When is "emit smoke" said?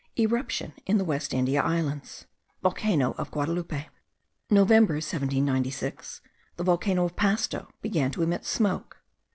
8.23-9.03